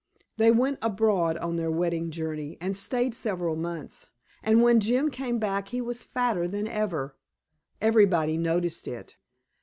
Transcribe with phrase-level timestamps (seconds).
[0.37, 4.09] They went abroad on their wedding journey, and stayed several months.
[4.41, 7.15] And when Jim came back he was fatter than ever.
[7.81, 9.17] Everybody noticed it.